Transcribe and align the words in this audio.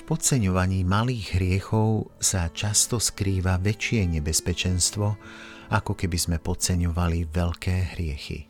podceňovaní 0.00 0.88
malých 0.88 1.36
hriechov 1.36 2.08
sa 2.16 2.48
často 2.48 2.96
skrýva 2.96 3.60
väčšie 3.60 4.08
nebezpečenstvo, 4.08 5.06
ako 5.68 5.92
keby 5.92 6.16
sme 6.16 6.36
podceňovali 6.40 7.28
veľké 7.28 7.76
hriechy. 7.92 8.48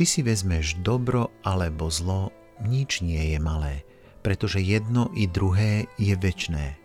Či 0.00 0.04
si 0.08 0.20
vezmeš 0.24 0.80
dobro 0.80 1.28
alebo 1.44 1.92
zlo, 1.92 2.32
nič 2.64 3.04
nie 3.04 3.36
je 3.36 3.38
malé, 3.40 3.84
pretože 4.24 4.64
jedno 4.64 5.12
i 5.12 5.28
druhé 5.28 5.92
je 6.00 6.16
väčné. 6.16 6.80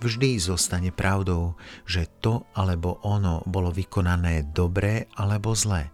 Vždy 0.00 0.40
zostane 0.40 0.88
pravdou, 0.96 1.60
že 1.84 2.08
to 2.24 2.48
alebo 2.56 3.04
ono 3.04 3.44
bolo 3.44 3.68
vykonané 3.68 4.48
dobré 4.48 5.12
alebo 5.12 5.52
zlé. 5.52 5.92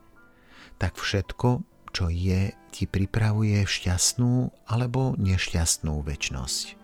Tak 0.79 0.95
všetko, 0.95 1.67
čo 1.91 2.07
je, 2.07 2.55
ti 2.71 2.85
pripravuje 2.87 3.67
šťastnú 3.67 4.67
alebo 4.71 5.19
nešťastnú 5.19 6.07
väčnosť. 6.07 6.79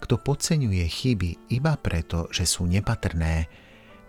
Kto 0.00 0.20
podceňuje 0.20 0.84
chyby 0.84 1.30
iba 1.56 1.72
preto, 1.80 2.28
že 2.28 2.44
sú 2.44 2.68
nepatrné, 2.68 3.48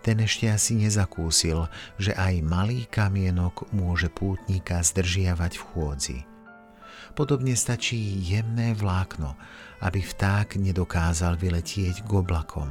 ten 0.02 0.18
ešte 0.18 0.50
asi 0.50 0.74
nezakúsil, 0.76 1.70
že 1.96 2.12
aj 2.12 2.42
malý 2.42 2.90
kamienok 2.90 3.70
môže 3.70 4.10
pútnika 4.10 4.82
zdržiavať 4.82 5.52
v 5.56 5.66
chôdzi. 5.70 6.18
Podobne 7.12 7.52
stačí 7.58 7.98
jemné 8.22 8.72
vlákno, 8.72 9.34
aby 9.82 10.00
vták 10.00 10.56
nedokázal 10.56 11.34
vyletieť 11.36 12.06
k 12.06 12.10
oblakom. 12.10 12.70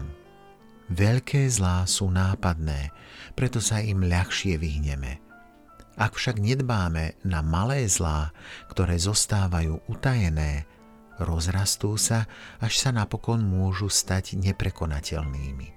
Veľké 0.92 1.48
zlá 1.48 1.88
sú 1.88 2.12
nápadné, 2.12 2.92
preto 3.36 3.64
sa 3.64 3.80
im 3.80 4.04
ľahšie 4.04 4.60
vyhneme. 4.60 5.24
Ak 6.00 6.16
však 6.16 6.40
nedbáme 6.40 7.20
na 7.28 7.44
malé 7.44 7.88
zlá, 7.88 8.32
ktoré 8.72 8.96
zostávajú 8.96 9.84
utajené, 9.92 10.68
rozrastú 11.20 12.00
sa, 12.00 12.26
až 12.64 12.80
sa 12.80 12.90
napokon 12.96 13.44
môžu 13.44 13.92
stať 13.92 14.40
neprekonateľnými. 14.40 15.68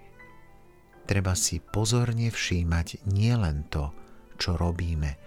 Treba 1.04 1.36
si 1.36 1.60
pozorne 1.60 2.32
všímať 2.32 3.04
nielen 3.10 3.68
to, 3.68 3.92
čo 4.40 4.56
robíme, 4.56 5.18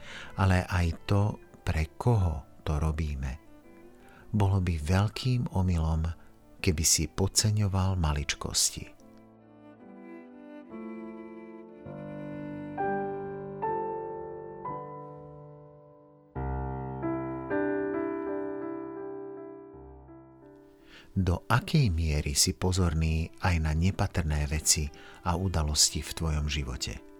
ale 0.41 0.66
aj 0.66 0.88
to, 1.06 1.23
pre 1.62 1.94
koho 2.00 2.47
to 2.67 2.75
robíme. 2.75 3.39
Bolo 4.27 4.59
by 4.59 4.75
veľkým 4.75 5.55
omylom, 5.55 6.03
keby 6.59 6.83
si 6.83 7.07
podceňoval 7.07 7.95
maličkosti. 7.95 8.99
do 21.17 21.41
akej 21.49 21.89
miery 21.89 22.38
si 22.38 22.53
pozorný 22.53 23.33
aj 23.41 23.57
na 23.57 23.73
nepatrné 23.73 24.45
veci 24.45 24.85
a 25.25 25.33
udalosti 25.33 26.05
v 26.05 26.13
tvojom 26.13 26.45
živote. 26.45 27.16